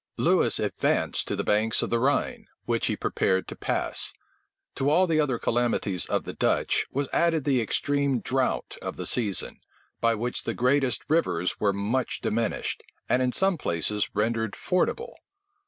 [0.17, 4.13] Lewis advanced to the banks of the Rhine, which he prepared to pass.
[4.77, 9.05] To all the other calamities of the Dutch was added the extreme drought of the
[9.05, 9.59] season,
[9.99, 15.13] by which the greatest rivers were much diminished, and in some places rendered fordable.